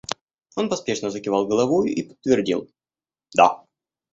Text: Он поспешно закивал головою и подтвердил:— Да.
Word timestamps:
Он 0.55 0.67
поспешно 0.67 1.11
закивал 1.11 1.45
головою 1.45 1.93
и 1.93 2.01
подтвердил:— 2.01 2.67
Да. 3.35 3.63